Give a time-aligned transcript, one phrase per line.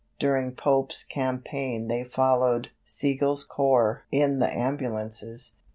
[0.17, 5.57] During Pope's campaign they followed Sigel's corps in the ambulances.